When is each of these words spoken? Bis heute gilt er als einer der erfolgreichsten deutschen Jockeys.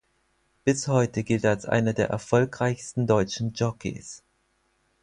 Bis 0.63 0.87
heute 0.87 1.23
gilt 1.23 1.43
er 1.43 1.51
als 1.51 1.67
einer 1.67 1.93
der 1.93 2.09
erfolgreichsten 2.09 3.05
deutschen 3.05 3.53
Jockeys. 3.53 4.23